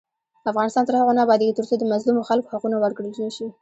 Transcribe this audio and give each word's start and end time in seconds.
افغانستان 0.51 0.83
تر 0.87 0.95
هغو 0.99 1.15
نه 1.17 1.21
ابادیږي، 1.25 1.55
ترڅو 1.57 1.73
د 1.77 1.83
مظلومو 1.93 2.27
خلکو 2.29 2.51
حقونه 2.53 2.75
ورکړل 2.79 3.11
نشي. 3.25 3.47